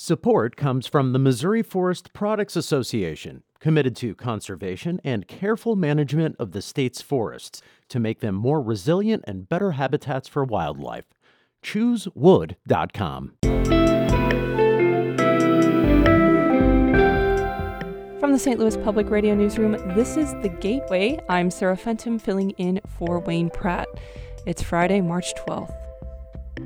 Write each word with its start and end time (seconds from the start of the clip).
Support 0.00 0.54
comes 0.54 0.86
from 0.86 1.12
the 1.12 1.18
Missouri 1.18 1.60
Forest 1.60 2.12
Products 2.12 2.54
Association, 2.54 3.42
committed 3.58 3.96
to 3.96 4.14
conservation 4.14 5.00
and 5.02 5.26
careful 5.26 5.74
management 5.74 6.36
of 6.38 6.52
the 6.52 6.62
state's 6.62 7.02
forests 7.02 7.62
to 7.88 7.98
make 7.98 8.20
them 8.20 8.36
more 8.36 8.62
resilient 8.62 9.24
and 9.26 9.48
better 9.48 9.72
habitats 9.72 10.28
for 10.28 10.44
wildlife. 10.44 11.06
ChooseWood.com. 11.64 13.32
From 18.20 18.32
the 18.32 18.38
St. 18.38 18.60
Louis 18.60 18.76
Public 18.76 19.10
Radio 19.10 19.34
Newsroom, 19.34 19.72
this 19.96 20.16
is 20.16 20.30
The 20.42 20.56
Gateway. 20.60 21.18
I'm 21.28 21.50
Sarah 21.50 21.76
Fentem 21.76 22.20
filling 22.20 22.50
in 22.50 22.80
for 22.96 23.18
Wayne 23.18 23.50
Pratt. 23.50 23.88
It's 24.46 24.62
Friday, 24.62 25.00
March 25.00 25.34
12th. 25.44 25.87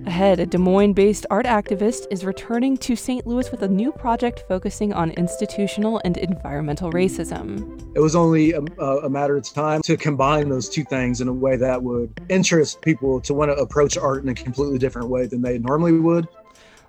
Ahead, 0.07 0.41
a 0.41 0.47
Des 0.47 0.59
Moines 0.59 0.95
based 0.95 1.27
art 1.31 1.47
activist 1.47 2.07
is 2.11 2.25
returning 2.25 2.77
to 2.79 2.97
St. 2.97 3.27
Louis 3.27 3.51
with 3.51 3.63
a 3.63 3.69
new 3.69 3.93
project 3.93 4.45
focusing 4.49 4.93
on 4.93 5.11
institutional 5.13 6.01
and 6.05 6.17
environmental 6.17 6.91
racism. 6.93 7.81
It 7.95 8.01
was 8.01 8.17
only 8.17 8.53
a, 8.53 8.61
a, 8.61 9.09
matter 9.09 9.37
of 9.37 9.45
time 9.53 9.81
to 9.83 9.97
combine 9.97 10.49
those 10.49 10.69
two 10.69 10.85
things 10.85 11.21
in 11.21 11.29
a 11.29 11.33
way 11.33 11.57
that 11.57 11.83
would 11.83 12.21
interest 12.29 12.81
people 12.83 13.21
to 13.21 13.33
want 13.33 13.51
to 13.51 13.55
approach 13.57 13.97
art 13.97 14.23
in 14.23 14.29
a 14.29 14.35
completely 14.35 14.79
different 14.79 15.09
way 15.09 15.27
than 15.27 15.43
they 15.43 15.59
normally 15.59 15.93
would. 15.93 16.27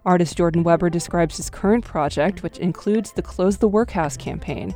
Artist 0.06 0.36
Jordan 0.36 0.64
Weber 0.64 0.90
describes 0.90 1.38
his 1.38 1.50
current 1.50 1.86
project, 1.86 2.44
which 2.44 2.58
includes 2.58 3.12
the 3.14 3.22
Close 3.22 3.58
the 3.58 3.68
Workhouse 3.68 4.18
campaign. 4.18 4.74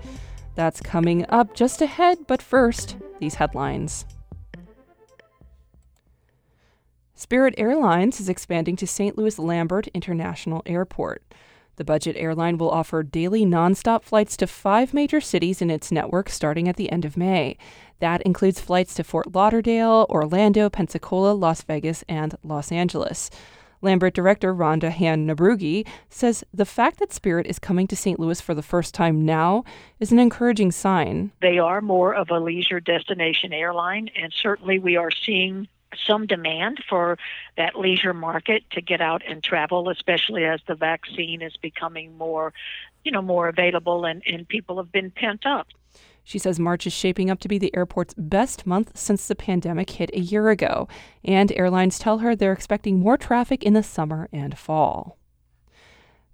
That's 0.56 0.80
coming 0.80 1.26
up 1.30 1.54
just 1.54 1.82
ahead, 1.82 2.20
but 2.28 2.42
first, 2.42 2.98
these 3.20 3.36
headlines. 3.36 4.06
Spirit 7.20 7.56
Airlines 7.58 8.20
is 8.20 8.30
expanding 8.30 8.76
to 8.76 8.86
St. 8.86 9.18
Louis 9.18 9.40
Lambert 9.40 9.88
International 9.88 10.62
Airport. 10.68 11.24
The 11.78 11.84
budget 11.84 12.16
airline 12.16 12.60
will 12.60 12.70
offer 12.70 13.02
daily 13.02 13.44
nonstop 13.44 14.04
flights 14.04 14.38
to 14.38 14.46
five 14.46 14.94
major 14.94 15.20
cities 15.20 15.60
in 15.60 15.72
its 15.72 15.92
network 15.92 16.30
starting 16.30 16.68
at 16.70 16.76
the 16.76 16.92
end 16.92 17.06
of 17.06 17.18
May. 17.18 17.58
That 18.02 18.22
includes 18.22 18.62
flights 18.62 18.94
to 18.94 19.04
Fort 19.04 19.34
Lauderdale, 19.34 20.06
Orlando, 20.12 20.70
Pensacola, 20.70 21.34
Las 21.34 21.64
Vegas, 21.64 22.04
and 22.08 22.36
Los 22.44 22.72
Angeles. 22.72 23.32
Lambert 23.82 24.14
director 24.14 24.54
Rhonda 24.54 24.92
Hamm-Niebruegge 24.92 25.88
says 26.10 26.44
the 26.54 26.66
fact 26.66 27.00
that 27.00 27.14
Spirit 27.14 27.48
is 27.48 27.58
coming 27.58 27.88
to 27.88 27.96
St. 27.96 28.20
Louis 28.20 28.40
for 28.40 28.54
the 28.54 28.62
first 28.62 28.94
time 28.94 29.26
now 29.26 29.64
is 30.00 30.12
an 30.12 30.20
encouraging 30.20 30.72
sign. 30.72 31.32
They 31.42 31.58
are 31.58 31.82
more 31.82 32.14
of 32.14 32.30
a 32.30 32.40
leisure 32.40 32.80
destination 32.80 33.54
airline, 33.54 34.12
and 34.16 34.32
certainly 34.32 34.78
we 34.78 34.98
are 34.98 35.10
seeing 35.10 35.68
some 36.06 36.26
demand 36.28 36.84
for 36.90 37.18
that 37.58 37.78
leisure 37.78 38.14
market 38.14 38.64
to 38.72 38.82
get 38.82 39.02
out 39.02 39.22
and 39.28 39.44
travel, 39.44 39.90
especially 39.90 40.46
as 40.46 40.60
the 40.68 40.76
vaccine 40.76 41.42
is 41.42 41.56
becoming 41.58 42.18
more, 42.18 42.54
you 43.04 43.12
know, 43.12 43.22
more 43.22 43.48
available 43.48 44.06
and, 44.06 44.22
and 44.26 44.48
people 44.48 44.78
have 44.78 44.92
been 44.92 45.12
pent 45.12 45.46
up. 45.46 45.68
She 46.24 46.40
says 46.40 46.60
March 46.60 46.86
is 46.86 46.92
shaping 46.92 47.30
up 47.30 47.40
to 47.40 47.48
be 47.48 47.58
the 47.58 47.74
airport's 47.74 48.14
best 48.18 48.68
month 48.68 48.98
since 48.98 49.28
the 49.28 49.36
pandemic 49.36 49.92
hit 49.92 50.10
a 50.14 50.20
year 50.20 50.50
ago, 50.50 50.90
and 51.24 51.54
airlines 51.54 51.98
tell 51.98 52.18
her 52.18 52.36
they're 52.36 52.52
expecting 52.52 53.00
more 53.00 53.16
traffic 53.16 53.64
in 53.64 53.72
the 53.72 53.82
summer 53.82 54.28
and 54.34 54.58
fall. 54.58 55.18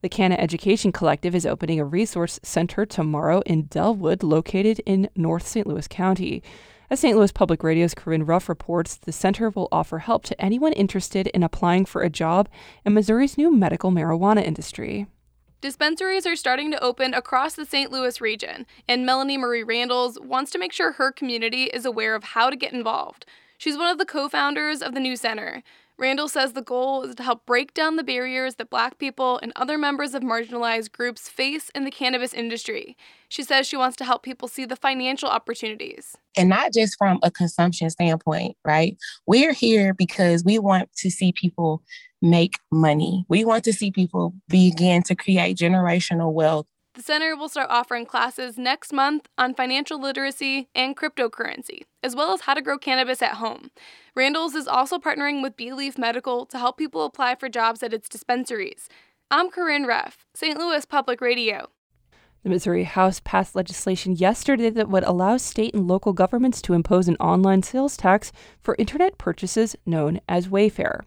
The 0.02 0.10
Canna 0.10 0.36
Education 0.36 0.92
Collective 0.92 1.36
is 1.36 1.46
opening 1.46 1.80
a 1.80 1.86
resource 1.86 2.40
center 2.42 2.88
tomorrow 2.88 3.42
in 3.46 3.68
Dellwood, 3.68 4.24
located 4.24 4.82
in 4.86 5.10
North 5.16 5.48
St. 5.48 5.68
Louis 5.68 5.88
County. 5.88 6.42
As 6.94 7.00
St. 7.00 7.18
Louis 7.18 7.32
Public 7.32 7.64
Radio's 7.64 7.96
Corinne 7.96 8.24
Ruff 8.24 8.48
reports, 8.48 8.98
the 8.98 9.12
center 9.12 9.50
will 9.50 9.68
offer 9.72 9.98
help 9.98 10.24
to 10.26 10.40
anyone 10.40 10.74
interested 10.74 11.26
in 11.26 11.42
applying 11.42 11.86
for 11.86 12.04
a 12.04 12.10
job 12.12 12.48
in 12.86 12.94
Missouri's 12.94 13.36
new 13.36 13.52
medical 13.52 13.90
marijuana 13.90 14.44
industry. 14.46 15.08
Dispensaries 15.60 16.28
are 16.28 16.36
starting 16.36 16.70
to 16.70 16.84
open 16.84 17.16
across 17.16 17.56
the 17.56 17.66
St. 17.66 17.92
Louis 17.92 18.22
region, 18.22 18.68
and 18.88 19.08
Melanie 19.08 19.40
Marie 19.40 19.64
Randalls 19.64 20.20
wants 20.22 20.52
to 20.52 20.60
make 20.60 20.72
sure 20.72 20.92
her 20.92 21.12
community 21.12 21.64
is 21.64 21.84
aware 21.84 22.14
of 22.14 22.24
how 22.24 22.52
to 22.52 22.56
get 22.56 22.74
involved. 22.74 23.26
She's 23.58 23.76
one 23.76 23.90
of 23.90 23.98
the 23.98 24.06
co 24.06 24.30
founders 24.30 24.84
of 24.84 24.94
the 24.94 25.00
new 25.00 25.16
center. 25.16 25.64
Randall 25.98 26.28
says 26.28 26.54
the 26.54 26.62
goal 26.62 27.02
is 27.02 27.16
to 27.16 27.24
help 27.24 27.48
break 27.48 27.74
down 27.74 27.96
the 27.96 28.04
barriers 28.04 28.58
that 28.58 28.70
black 28.70 29.00
people 29.00 29.40
and 29.42 29.52
other 29.56 29.80
members 29.80 30.14
of 30.14 30.22
marginalized 30.22 30.92
groups 30.92 31.28
face 31.28 31.72
in 31.74 31.86
the 31.86 31.92
cannabis 31.92 32.36
industry. 32.36 32.96
She 33.30 33.42
says 33.42 33.66
she 33.66 33.78
wants 33.78 33.98
to 33.98 34.06
help 34.06 34.22
people 34.22 34.48
see 34.48 34.66
the 34.66 34.76
financial 34.76 35.30
opportunities. 35.30 36.18
And 36.36 36.50
not 36.50 36.74
just 36.74 36.98
from 36.98 37.20
a 37.24 37.32
consumption 37.32 37.90
standpoint, 37.90 38.58
right? 38.66 38.98
We're 39.26 39.54
here 39.54 39.94
because 39.94 40.44
we 40.44 40.60
want 40.60 40.90
to 40.98 41.12
see 41.12 41.32
people 41.32 41.84
make 42.22 42.58
money. 42.72 43.26
We 43.28 43.46
want 43.46 43.64
to 43.66 43.74
see 43.74 43.92
people 43.92 44.34
begin 44.48 45.04
to 45.04 45.16
create 45.16 45.58
generational 45.58 46.34
wealth 46.34 46.68
the 46.94 47.02
center 47.02 47.36
will 47.36 47.50
start 47.50 47.72
offering 47.72 48.06
classes 48.06 48.56
next 48.56 48.94
month 48.94 49.28
on 49.36 49.56
financial 49.56 50.00
literacy 50.00 50.70
and 50.76 50.96
cryptocurrency, 50.96 51.86
as 52.04 52.16
well 52.16 52.34
as 52.34 52.42
how 52.42 52.54
to 52.54 52.62
grow 52.62 52.78
cannabis 52.78 53.24
at 53.24 53.36
home. 53.36 53.72
Randalls 54.16 54.54
is 54.54 54.68
also 54.68 55.00
partnering 55.00 55.42
with 55.42 55.58
BeLeaf 55.58 55.98
Medical 55.98 56.46
to 56.46 56.60
help 56.60 56.78
people 56.78 57.04
apply 57.04 57.34
for 57.34 57.50
jobs 57.50 57.82
at 57.82 57.94
its 57.94 58.08
dispensaries. 58.08 58.90
I'm 59.32 59.50
Corinne 59.50 59.88
Ruff, 59.88 60.28
St. 60.36 60.56
Louis 60.56 60.86
Public 60.86 61.20
Radio. 61.20 61.70
The 62.44 62.50
Missouri 62.50 62.84
House 62.84 63.22
passed 63.24 63.56
legislation 63.56 64.18
yesterday 64.18 64.70
that 64.70 64.90
would 64.90 65.06
allow 65.06 65.38
state 65.38 65.74
and 65.74 65.88
local 65.88 66.12
governments 66.12 66.62
to 66.64 66.74
impose 66.74 67.08
an 67.08 67.16
online 67.16 67.64
sales 67.64 67.96
tax 67.96 68.34
for 68.62 68.76
internet 68.78 69.18
purchases 69.18 69.78
known 69.86 70.20
as 70.28 70.50
Wayfair. 70.50 71.06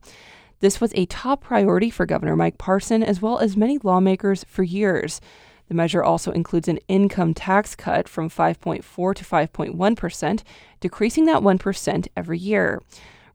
This 0.60 0.80
was 0.80 0.92
a 0.94 1.04
top 1.04 1.42
priority 1.42 1.91
for 1.91 2.06
Governor 2.06 2.36
Mike 2.36 2.56
Parson 2.56 3.02
as 3.02 3.20
well 3.20 3.38
as 3.38 3.54
many 3.54 3.76
lawmakers 3.82 4.44
for 4.44 4.62
years. 4.62 5.20
The 5.69 5.74
measure 5.74 6.02
also 6.02 6.32
includes 6.32 6.69
an 6.69 6.78
income 6.88 7.34
tax 7.34 7.74
cut 7.74 8.08
from 8.08 8.30
5.4 8.30 9.14
to 9.14 9.24
5.1%, 9.24 10.42
decreasing 10.80 11.26
that 11.26 11.42
1% 11.42 12.08
every 12.16 12.38
year. 12.38 12.80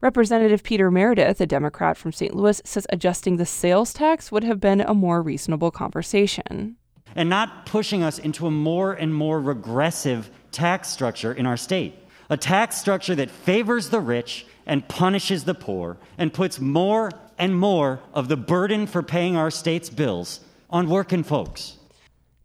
Representative 0.00 0.64
Peter 0.64 0.90
Meredith, 0.90 1.40
a 1.40 1.46
Democrat 1.46 1.96
from 1.96 2.10
St. 2.10 2.34
Louis, 2.34 2.60
says 2.64 2.88
adjusting 2.90 3.36
the 3.36 3.46
sales 3.46 3.92
tax 3.92 4.32
would 4.32 4.42
have 4.42 4.58
been 4.58 4.80
a 4.80 4.92
more 4.92 5.22
reasonable 5.22 5.70
conversation. 5.70 6.76
And 7.14 7.28
not 7.28 7.66
pushing 7.66 8.02
us 8.02 8.18
into 8.18 8.46
a 8.46 8.50
more 8.50 8.92
and 8.92 9.14
more 9.14 9.40
regressive 9.40 10.30
tax 10.50 10.88
structure 10.88 11.32
in 11.32 11.46
our 11.46 11.56
state. 11.56 11.94
A 12.30 12.36
tax 12.36 12.78
structure 12.78 13.14
that 13.14 13.30
favors 13.30 13.90
the 13.90 14.00
rich 14.00 14.46
and 14.66 14.86
punishes 14.88 15.44
the 15.44 15.54
poor 15.54 15.98
and 16.16 16.32
puts 16.32 16.60
more 16.60 17.10
and 17.38 17.58
more 17.58 18.00
of 18.14 18.28
the 18.28 18.36
burden 18.36 18.86
for 18.86 19.02
paying 19.02 19.36
our 19.36 19.50
state's 19.50 19.90
bills 19.90 20.40
on 20.70 20.88
working 20.88 21.22
folks. 21.22 21.76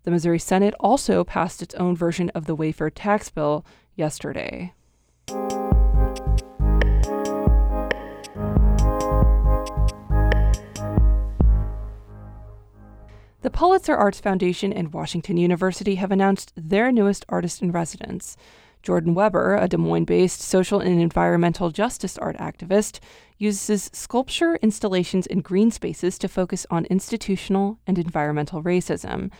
The 0.03 0.11
Missouri 0.11 0.39
Senate 0.39 0.73
also 0.79 1.23
passed 1.23 1.61
its 1.61 1.75
own 1.75 1.95
version 1.95 2.29
of 2.31 2.45
the 2.45 2.55
Wayfair 2.55 2.91
tax 2.93 3.29
bill 3.29 3.65
yesterday. 3.95 4.73
The 13.47 13.51
Pulitzer 13.51 13.95
Arts 13.95 14.19
Foundation 14.19 14.73
and 14.73 14.91
Washington 14.91 15.37
University 15.37 15.95
have 15.95 16.11
announced 16.11 16.51
their 16.57 16.91
newest 16.91 17.23
artist 17.29 17.61
in 17.61 17.71
residence. 17.71 18.35
Jordan 18.83 19.13
Weber, 19.13 19.55
a 19.55 19.69
Des 19.69 19.77
Moines 19.77 20.03
based 20.03 20.41
social 20.41 20.81
and 20.81 20.99
environmental 20.99 21.71
justice 21.71 22.17
art 22.17 22.35
activist, 22.39 22.99
uses 23.37 23.89
sculpture, 23.93 24.57
installations, 24.61 25.27
and 25.27 25.45
green 25.45 25.71
spaces 25.71 26.17
to 26.17 26.27
focus 26.27 26.65
on 26.69 26.87
institutional 26.87 27.79
and 27.87 27.97
environmental 27.97 28.61
racism. 28.61 29.31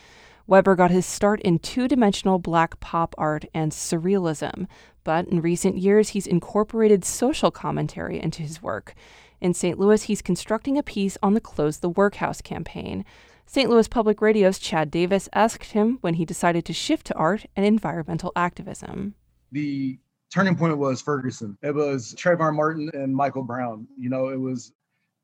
Weber 0.46 0.74
got 0.74 0.90
his 0.90 1.04
start 1.04 1.42
in 1.42 1.58
two 1.58 1.86
dimensional 1.86 2.38
black 2.38 2.80
pop 2.80 3.14
art 3.18 3.44
and 3.52 3.72
surrealism, 3.72 4.68
but 5.04 5.28
in 5.28 5.42
recent 5.42 5.76
years 5.76 6.08
he's 6.08 6.26
incorporated 6.26 7.04
social 7.04 7.50
commentary 7.50 8.18
into 8.18 8.40
his 8.40 8.62
work. 8.62 8.94
In 9.42 9.52
St. 9.52 9.78
Louis, 9.78 10.04
he's 10.04 10.22
constructing 10.22 10.78
a 10.78 10.82
piece 10.82 11.18
on 11.22 11.34
the 11.34 11.42
Close 11.42 11.80
the 11.80 11.90
Workhouse 11.90 12.40
campaign. 12.40 13.04
St. 13.50 13.70
Louis 13.70 13.88
Public 13.88 14.20
Radio's 14.20 14.58
Chad 14.58 14.90
Davis 14.90 15.26
asked 15.32 15.72
him 15.72 15.96
when 16.02 16.14
he 16.14 16.26
decided 16.26 16.66
to 16.66 16.74
shift 16.74 17.06
to 17.06 17.14
art 17.14 17.46
and 17.56 17.64
environmental 17.64 18.30
activism. 18.36 19.14
The 19.52 19.98
turning 20.30 20.54
point 20.54 20.76
was 20.76 21.00
Ferguson. 21.00 21.56
It 21.62 21.74
was 21.74 22.14
Trayvon 22.14 22.54
Martin 22.54 22.90
and 22.92 23.16
Michael 23.16 23.42
Brown. 23.42 23.88
You 23.96 24.10
know, 24.10 24.28
it 24.28 24.38
was 24.38 24.74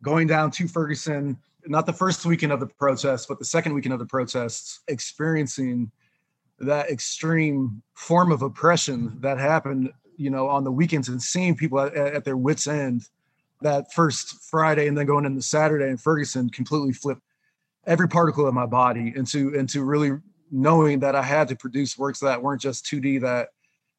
going 0.02 0.26
down 0.26 0.50
to 0.52 0.66
Ferguson 0.66 1.36
not 1.66 1.84
the 1.84 1.92
first 1.92 2.24
weekend 2.24 2.50
of 2.50 2.60
the 2.60 2.66
protests, 2.66 3.26
but 3.26 3.38
the 3.38 3.44
second 3.44 3.74
weekend 3.74 3.92
of 3.92 3.98
the 3.98 4.06
protests, 4.06 4.80
experiencing 4.88 5.90
that 6.60 6.88
extreme 6.88 7.82
form 7.92 8.32
of 8.32 8.40
oppression 8.40 9.18
that 9.20 9.36
happened, 9.36 9.92
you 10.16 10.30
know, 10.30 10.48
on 10.48 10.64
the 10.64 10.72
weekends 10.72 11.10
and 11.10 11.22
seeing 11.22 11.54
people 11.54 11.78
at, 11.78 11.94
at 11.94 12.24
their 12.24 12.38
wits' 12.38 12.68
end 12.68 13.10
that 13.60 13.92
first 13.92 14.42
Friday 14.44 14.88
and 14.88 14.96
then 14.96 15.04
going 15.04 15.26
into 15.26 15.42
Saturday 15.42 15.88
and 15.88 16.00
Ferguson 16.00 16.48
completely 16.48 16.94
flipped 16.94 17.20
every 17.86 18.08
particle 18.08 18.46
of 18.46 18.54
my 18.54 18.66
body 18.66 19.12
into 19.14 19.54
into 19.54 19.84
really 19.84 20.12
knowing 20.50 21.00
that 21.00 21.14
I 21.14 21.22
had 21.22 21.48
to 21.48 21.56
produce 21.56 21.98
works 21.98 22.20
that 22.20 22.42
weren't 22.42 22.60
just 22.60 22.86
2D, 22.86 23.20
that 23.22 23.48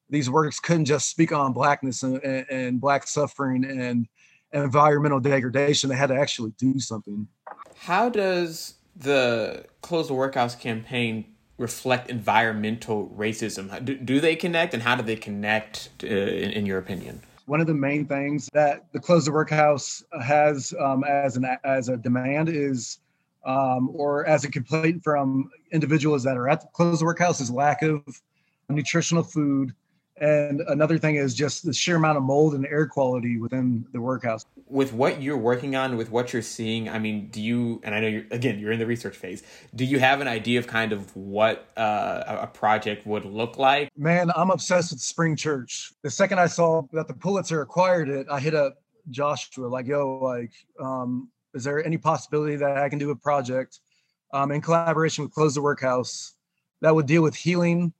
these 0.10 0.30
works 0.30 0.60
couldn't 0.60 0.86
just 0.86 1.10
speak 1.10 1.32
on 1.32 1.54
blackness 1.54 2.04
and, 2.04 2.24
and, 2.24 2.46
and 2.50 2.82
black 2.82 3.08
suffering 3.08 3.66
and 3.66 4.08
environmental 4.54 5.20
degradation. 5.20 5.90
They 5.90 5.96
had 5.96 6.08
to 6.08 6.16
actually 6.16 6.52
do 6.58 6.80
something. 6.80 7.28
How 7.76 8.10
does 8.10 8.76
the 8.96 9.66
Close 9.82 10.08
the 10.08 10.14
Workhouse 10.14 10.56
campaign 10.56 11.26
reflect 11.58 12.10
environmental 12.10 13.10
racism? 13.16 13.84
Do, 13.84 13.96
do 13.96 14.20
they 14.20 14.36
connect, 14.36 14.74
and 14.74 14.84
how 14.84 14.96
do 14.96 15.04
they 15.04 15.16
connect, 15.16 15.90
uh, 16.04 16.08
in, 16.08 16.52
in, 16.52 16.66
your 16.66 16.78
opinion? 16.78 17.22
One 17.46 17.62
of 17.62 17.68
the 17.68 17.74
main 17.74 18.06
things 18.06 18.50
that 18.54 18.86
the 18.94 19.00
Close 19.00 19.26
the 19.26 19.32
Workhouse 19.32 20.04
has 20.22 20.74
um, 20.80 21.04
as 21.04 21.38
an 21.38 21.46
as 21.64 21.90
a 21.90 21.98
demand 21.98 22.50
is, 22.50 23.00
um, 23.46 23.90
or 23.94 24.26
as 24.26 24.44
a 24.44 24.52
complaint 24.52 25.04
from 25.04 25.50
individuals 25.72 26.24
that 26.24 26.38
are 26.38 26.50
at 26.50 26.62
the 26.62 26.68
closed 26.68 27.04
Workhouse, 27.04 27.40
is 27.42 27.52
lack 27.52 27.82
of 27.82 28.02
nutritional 28.70 29.24
food 29.24 29.74
and 30.18 30.62
another 30.62 30.98
thing 30.98 31.16
is 31.16 31.36
just 31.36 31.66
the 31.66 31.74
sheer 31.74 31.98
amount 31.98 32.18
of 32.18 32.24
mold 32.24 32.56
and 32.56 32.66
air 32.68 32.88
quality 32.88 33.38
within 33.38 33.86
the 33.92 34.00
workhouse. 34.00 34.46
With 34.68 34.94
what 34.94 35.22
you're 35.22 35.38
working 35.38 35.76
on, 35.76 35.98
with 35.98 36.10
what 36.10 36.32
you're 36.32 36.42
seeing, 36.42 36.88
I 36.88 37.00
mean, 37.00 37.28
do 37.28 37.42
you, 37.42 37.82
and 37.84 37.94
I 37.94 38.00
know 38.00 38.08
you're, 38.08 38.26
again, 38.32 38.58
you're 38.58 38.72
in 38.72 38.80
the 38.80 38.86
research 38.86 39.18
phase, 39.18 39.44
do 39.76 39.84
you 39.84 40.00
have 40.00 40.22
an 40.22 40.28
idea 40.30 40.60
of 40.60 40.68
kind 40.68 40.94
of 40.94 41.14
what 41.18 41.68
uh, 41.76 42.24
a 42.42 42.48
project 42.48 43.06
would 43.06 43.26
look 43.26 43.58
like? 43.58 43.90
Man, 43.98 44.32
I'm 44.36 44.52
obsessed 44.52 44.92
with 44.92 45.02
Spring 45.02 45.36
Church. 45.36 45.92
The 46.02 46.10
second 46.10 46.40
I 46.40 46.48
saw 46.48 46.84
that 46.94 47.08
the 47.10 47.14
Pulitzer 47.14 47.62
acquired 47.62 48.08
it, 48.08 48.26
I 48.32 48.40
hit 48.40 48.56
up 48.56 48.82
Joshua, 49.10 49.68
like, 49.68 49.86
yo, 49.86 50.18
like, 50.20 50.54
um, 50.80 51.30
is 51.56 51.64
there 51.64 51.84
any 51.84 51.98
possibility 51.98 52.58
that 52.58 52.78
I 52.78 52.90
can 52.90 53.00
do 53.00 53.10
a 53.12 53.16
project 53.16 53.80
um, 54.34 54.52
in 54.52 54.62
collaboration 54.62 55.24
with 55.24 55.34
Close 55.34 55.56
the 55.56 55.62
Workhouse 55.62 56.34
that 56.82 56.94
would 56.94 57.08
deal 57.08 57.24
with 57.24 57.34
healing 57.34 57.94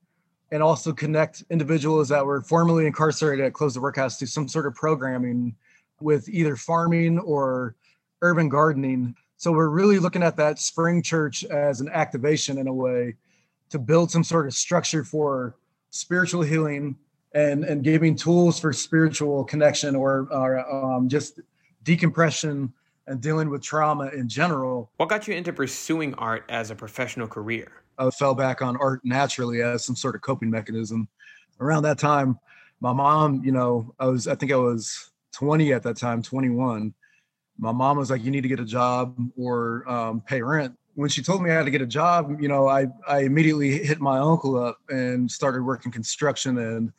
and 0.52 0.62
also 0.62 0.92
connect 0.92 1.42
individuals 1.50 2.08
that 2.10 2.24
were 2.24 2.42
formerly 2.42 2.86
incarcerated 2.86 3.44
at 3.44 3.54
Close 3.54 3.74
the 3.74 3.80
Workhouse 3.80 4.18
to 4.18 4.26
some 4.26 4.46
sort 4.46 4.66
of 4.66 4.74
programming 4.74 5.56
with 6.00 6.28
either 6.28 6.54
farming 6.54 7.18
or 7.18 7.74
urban 8.20 8.50
gardening. 8.50 9.14
So 9.38 9.50
we're 9.50 9.70
really 9.70 9.98
looking 9.98 10.22
at 10.22 10.36
that 10.36 10.58
spring 10.58 11.02
church 11.02 11.42
as 11.44 11.80
an 11.80 11.88
activation 11.88 12.58
in 12.58 12.68
a 12.68 12.72
way 12.72 13.14
to 13.70 13.78
build 13.78 14.10
some 14.10 14.22
sort 14.22 14.46
of 14.46 14.54
structure 14.54 15.02
for 15.02 15.56
spiritual 15.90 16.42
healing 16.42 16.96
and 17.32 17.64
and 17.64 17.82
giving 17.82 18.14
tools 18.14 18.60
for 18.60 18.72
spiritual 18.72 19.44
connection 19.44 19.96
or, 19.96 20.28
or 20.30 20.58
um, 20.72 21.08
just 21.08 21.40
decompression 21.82 22.72
and 23.06 23.20
dealing 23.20 23.50
with 23.50 23.62
trauma 23.62 24.08
in 24.08 24.28
general. 24.28 24.90
What 24.96 25.08
got 25.08 25.28
you 25.28 25.34
into 25.34 25.52
pursuing 25.52 26.14
art 26.14 26.44
as 26.48 26.70
a 26.70 26.74
professional 26.74 27.28
career? 27.28 27.70
I 27.98 28.10
fell 28.10 28.34
back 28.34 28.62
on 28.62 28.76
art 28.76 29.00
naturally 29.04 29.62
as 29.62 29.84
some 29.84 29.96
sort 29.96 30.14
of 30.14 30.22
coping 30.22 30.50
mechanism. 30.50 31.08
Around 31.60 31.84
that 31.84 31.98
time, 31.98 32.38
my 32.80 32.92
mom, 32.92 33.42
you 33.44 33.52
know, 33.52 33.94
I 33.98 34.06
was, 34.06 34.28
I 34.28 34.34
think 34.34 34.52
I 34.52 34.56
was 34.56 35.10
20 35.32 35.72
at 35.72 35.82
that 35.84 35.96
time, 35.96 36.22
21. 36.22 36.92
My 37.58 37.72
mom 37.72 37.96
was 37.96 38.10
like, 38.10 38.22
you 38.22 38.30
need 38.30 38.42
to 38.42 38.48
get 38.48 38.60
a 38.60 38.64
job 38.64 39.16
or 39.36 39.88
um, 39.88 40.20
pay 40.20 40.42
rent. 40.42 40.76
When 40.94 41.08
she 41.08 41.22
told 41.22 41.42
me 41.42 41.50
I 41.50 41.54
had 41.54 41.64
to 41.64 41.70
get 41.70 41.82
a 41.82 41.86
job, 41.86 42.40
you 42.40 42.48
know, 42.48 42.68
I, 42.68 42.86
I 43.06 43.20
immediately 43.20 43.78
hit 43.84 44.00
my 44.00 44.18
uncle 44.18 44.62
up 44.62 44.78
and 44.88 45.30
started 45.30 45.62
working 45.62 45.92
construction 45.92 46.58
and 46.58 46.92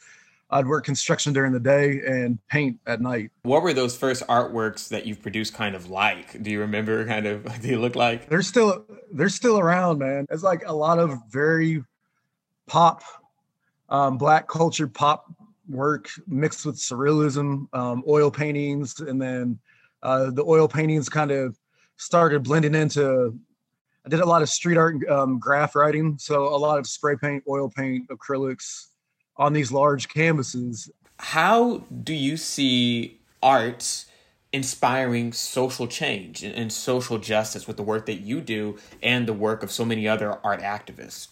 I'd 0.49 0.65
work 0.65 0.85
construction 0.85 1.33
during 1.33 1.51
the 1.51 1.59
day 1.59 2.01
and 2.05 2.39
paint 2.47 2.79
at 2.87 3.01
night. 3.01 3.31
What 3.43 3.63
were 3.63 3.73
those 3.73 3.97
first 3.97 4.25
artworks 4.27 4.87
that 4.89 5.05
you've 5.05 5.21
produced 5.21 5.53
kind 5.53 5.75
of 5.75 5.89
like? 5.89 6.41
Do 6.41 6.49
you 6.49 6.61
remember 6.61 7.05
kind 7.05 7.25
of 7.25 7.43
what 7.45 7.61
they 7.61 7.75
look 7.75 7.95
like? 7.95 8.29
They're 8.29 8.41
still 8.41 8.85
they're 9.11 9.29
still 9.29 9.59
around, 9.59 9.99
man. 9.99 10.25
It's 10.29 10.43
like 10.43 10.63
a 10.65 10.73
lot 10.73 10.99
of 10.99 11.19
very 11.29 11.83
pop, 12.67 13.03
um, 13.89 14.17
black 14.17 14.47
culture 14.47 14.87
pop 14.87 15.25
work 15.67 16.09
mixed 16.27 16.65
with 16.65 16.77
surrealism, 16.77 17.67
um, 17.73 18.03
oil 18.07 18.31
paintings, 18.31 18.99
and 19.01 19.21
then 19.21 19.59
uh, 20.01 20.31
the 20.31 20.43
oil 20.43 20.67
paintings 20.67 21.09
kind 21.09 21.31
of 21.31 21.57
started 21.97 22.43
blending 22.43 22.75
into. 22.75 23.37
I 24.05 24.09
did 24.09 24.21
a 24.21 24.25
lot 24.25 24.41
of 24.41 24.47
street 24.47 24.77
art, 24.77 25.05
um, 25.09 25.37
graff 25.37 25.75
writing, 25.75 26.17
so 26.17 26.47
a 26.47 26.55
lot 26.55 26.79
of 26.79 26.87
spray 26.87 27.17
paint, 27.17 27.43
oil 27.49 27.69
paint, 27.69 28.07
acrylics, 28.07 28.87
on 29.37 29.53
these 29.53 29.71
large 29.71 30.09
canvases. 30.09 30.89
How 31.19 31.79
do 32.03 32.13
you 32.13 32.37
see 32.37 33.19
art 33.41 34.05
inspiring 34.53 35.33
social 35.33 35.87
change 35.87 36.43
and, 36.43 36.71
social 36.71 37.17
justice 37.17 37.67
with 37.67 37.77
the 37.77 37.83
work 37.83 38.05
that 38.05 38.21
you 38.21 38.41
do 38.41 38.77
and 39.03 39.27
the 39.27 39.33
work 39.33 39.63
of 39.63 39.71
so 39.71 39.85
many 39.85 40.07
other 40.07 40.39
art 40.45 40.61
activists? 40.61 41.27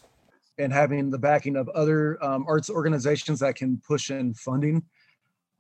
And 0.58 0.72
having 0.72 1.10
the 1.10 1.18
backing 1.18 1.56
of 1.56 1.68
other 1.70 2.24
um, 2.24 2.46
arts 2.48 2.70
organizations 2.70 3.40
that 3.40 3.56
can 3.56 3.82
push 3.86 4.10
in 4.10 4.34
funding 4.34 4.84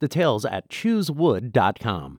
Details 0.00 0.44
at 0.44 0.68
choosewood.com. 0.68 2.18